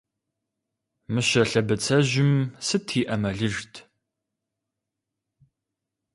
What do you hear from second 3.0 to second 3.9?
Ӏэмалыжт?